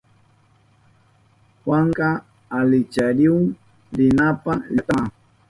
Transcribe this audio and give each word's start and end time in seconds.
Juanka 1.63 2.09
alicharihun 2.57 3.45
rinanpa 3.97 4.51
llaktama. 4.73 5.07